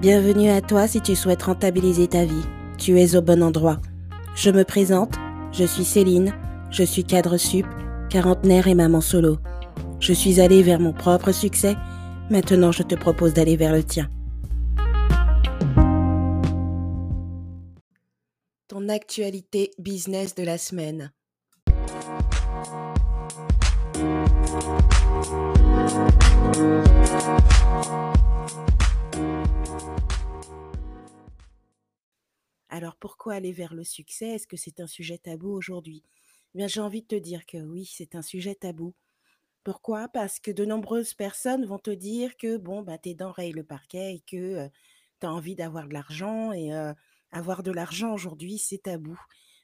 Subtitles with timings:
[0.00, 2.46] Bienvenue à toi si tu souhaites rentabiliser ta vie.
[2.78, 3.82] Tu es au bon endroit.
[4.34, 5.16] Je me présente,
[5.52, 6.32] je suis Céline,
[6.70, 7.66] je suis cadre sup,
[8.08, 9.36] quarantenaire et maman solo.
[9.98, 11.76] Je suis allée vers mon propre succès,
[12.30, 14.08] maintenant je te propose d'aller vers le tien.
[18.68, 21.12] Ton actualité business de la semaine.
[32.70, 34.28] Alors pourquoi aller vers le succès?
[34.28, 36.04] Est-ce que c'est un sujet tabou aujourd'hui?
[36.54, 38.94] Eh Bien, j'ai envie de te dire que oui, c'est un sujet tabou.
[39.64, 40.08] Pourquoi?
[40.08, 43.64] Parce que de nombreuses personnes vont te dire que bon, bah, tes dents rayent le
[43.64, 44.68] parquet et que
[45.20, 46.70] tu as envie d'avoir de l'argent et
[47.32, 49.20] avoir de l'argent aujourd'hui, c'est tabou.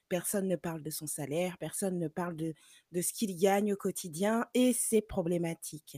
[0.09, 2.53] Personne ne parle de son salaire, personne ne parle de,
[2.91, 5.97] de ce qu'il gagne au quotidien et c'est problématique.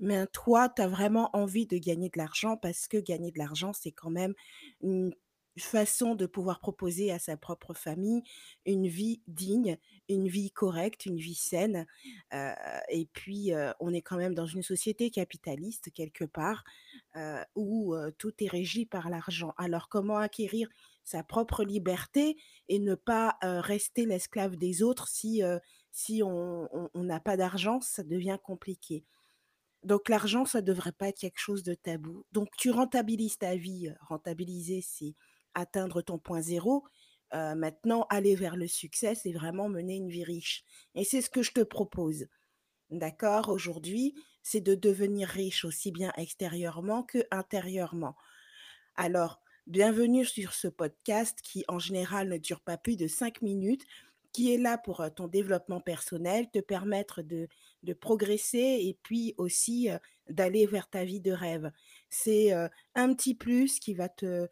[0.00, 3.72] Mais toi, tu as vraiment envie de gagner de l'argent parce que gagner de l'argent,
[3.72, 4.34] c'est quand même
[4.82, 5.14] une
[5.58, 8.22] façon de pouvoir proposer à sa propre famille
[8.64, 9.76] une vie digne,
[10.08, 11.86] une vie correcte, une vie saine.
[12.88, 16.64] et puis, on est quand même dans une société capitaliste quelque part
[17.54, 19.52] où tout est régi par l'argent.
[19.56, 20.68] Alors, comment acquérir
[21.04, 22.36] sa propre liberté
[22.68, 25.42] et ne pas rester l'esclave des autres si,
[25.90, 29.04] si on n'a pas d'argent, ça devient compliqué.
[29.84, 32.24] Donc l'argent, ça ne devrait pas être quelque chose de tabou.
[32.30, 33.90] Donc tu rentabilises ta vie.
[34.00, 35.16] Rentabiliser, c'est
[35.54, 36.84] atteindre ton point zéro.
[37.32, 40.64] maintenant, aller vers le succès, c'est vraiment mener une vie riche.
[40.94, 42.26] Et c'est ce que je te propose.
[42.90, 43.48] D'accord?
[43.48, 48.16] Aujourd'hui, c'est de devenir riche aussi bien extérieurement que intérieurement.
[48.96, 53.86] Alors, bienvenue sur ce podcast qui, en général, ne dure pas plus de cinq minutes,
[54.32, 57.48] qui est là pour ton développement personnel, te permettre de,
[57.82, 59.88] de progresser et puis aussi
[60.28, 61.70] d'aller vers ta vie de rêve.
[62.10, 62.52] C'est
[62.94, 64.48] un petit plus qui va te,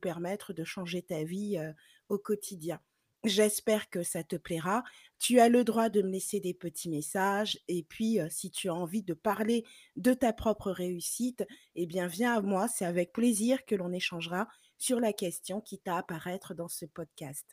[0.00, 1.58] permettre de changer ta vie
[2.08, 2.80] au quotidien.
[3.24, 4.84] J'espère que ça te plaira.
[5.18, 8.74] Tu as le droit de me laisser des petits messages et puis si tu as
[8.74, 9.64] envie de parler
[9.96, 11.44] de ta propre réussite,
[11.74, 15.78] eh bien viens à moi, c'est avec plaisir que l'on échangera sur la question qui
[15.78, 17.46] t'a apparaître dans ce podcast.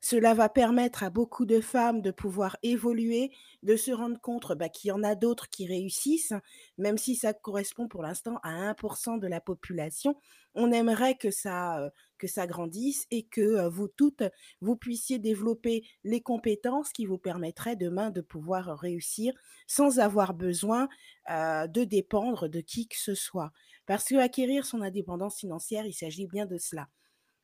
[0.00, 3.30] Cela va permettre à beaucoup de femmes de pouvoir évoluer,
[3.62, 6.32] de se rendre compte bah, qu'il y en a d'autres qui réussissent,
[6.78, 10.16] même si ça correspond pour l'instant à 1% de la population.
[10.54, 14.22] On aimerait que ça, que ça grandisse et que vous toutes,
[14.60, 19.32] vous puissiez développer les compétences qui vous permettraient demain de pouvoir réussir
[19.66, 20.88] sans avoir besoin
[21.28, 23.52] de dépendre de qui que ce soit.
[23.86, 26.88] Parce que acquérir son indépendance financière, il s'agit bien de cela.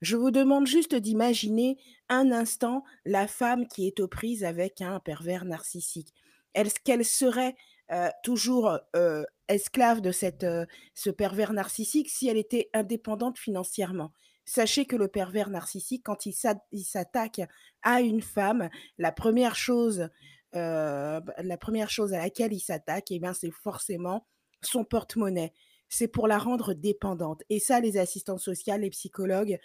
[0.03, 5.01] Je vous demande juste d'imaginer un instant la femme qui est aux prises avec un
[5.01, 6.13] pervers narcissique.
[6.55, 7.57] Est-ce qu'elle serait
[8.23, 8.79] toujours
[9.49, 10.47] esclave de cette,
[10.95, 14.13] ce pervers narcissique si elle était indépendante financièrement
[14.45, 17.41] Sachez que le pervers narcissique, quand il s'attaque
[17.83, 18.69] à une femme,
[18.99, 20.09] la première chose,
[20.53, 24.27] la première chose à laquelle il s'attaque, eh c'est forcément
[24.63, 25.53] son porte-monnaie
[25.89, 27.43] c'est pour la rendre dépendante.
[27.51, 29.59] Et ça, les assistantes sociales, les psychologues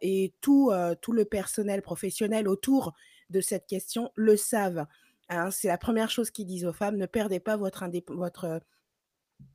[0.00, 2.94] et tout, tout le personnel professionnel autour
[3.30, 4.86] de cette question le savent.
[5.28, 5.50] Hein.
[5.50, 8.60] c'est la première chose qu'ils disent aux femmes, ne perdez pas votre, votre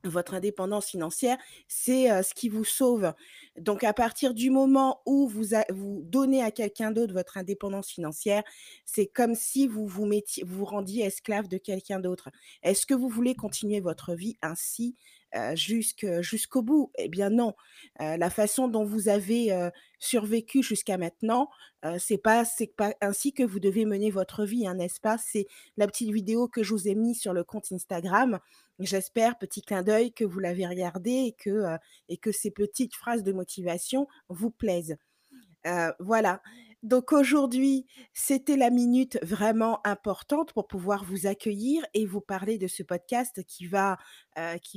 [0.04, 1.38] votre indépendance financière,
[1.68, 3.12] c'est ce qui vous sauve.
[3.58, 8.42] Donc, à partir du moment où vous, vous donnez à quelqu'un d'autre votre indépendance financière,
[8.84, 12.30] c'est comme si vous vous, mettiez, vous rendiez esclave de quelqu'un d'autre.
[12.62, 14.96] Est-ce que vous voulez continuer votre vie ainsi
[15.54, 17.54] jusqu'au bout Eh bien non.
[17.98, 19.50] la façon dont vous avez
[19.98, 21.48] survécu jusqu'à maintenant,
[21.98, 25.18] c'est pas c'est pas ainsi que vous devez mener votre vie, hein, n'est-ce pas?
[25.18, 28.38] C'est la petite vidéo que je vous ai mise sur le compte Instagram.
[28.78, 31.76] J'espère, petit clin d'œil, que vous l'avez regardé et que,
[32.08, 34.96] et que ces petites phrases de motivation vous plaisent.
[35.98, 36.42] voilà.
[36.82, 42.66] Donc aujourd'hui, c'était la minute vraiment importante pour pouvoir vous accueillir et vous parler de
[42.66, 43.98] ce podcast qui va,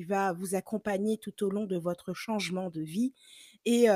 [0.08, 3.14] va vous accompagner tout au long de votre changement de vie.
[3.66, 3.88] Et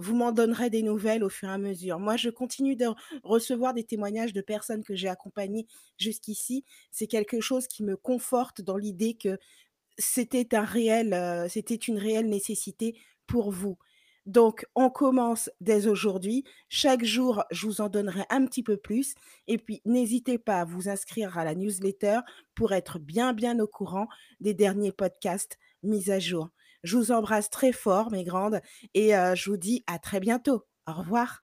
[0.00, 1.98] vous m'en donnerez des nouvelles au fur et à mesure.
[2.00, 2.86] Moi, je continue de
[3.22, 6.64] recevoir des témoignages de personnes que j'ai accompagnées jusqu'ici.
[6.90, 9.38] C'est quelque chose qui me conforte dans l'idée que
[9.98, 13.78] c'était un réel, c'était une réelle nécessité pour vous.
[14.28, 16.44] Donc, on commence dès aujourd'hui.
[16.68, 19.14] Chaque jour, je vous en donnerai un petit peu plus.
[19.46, 22.20] Et puis, n'hésitez pas à vous inscrire à la newsletter
[22.54, 24.06] pour être bien, bien au courant
[24.40, 26.50] des derniers podcasts mis à jour.
[26.84, 28.60] Je vous embrasse très fort, mes grandes,
[28.92, 30.62] et je vous dis à très bientôt.
[30.86, 31.42] Au revoir.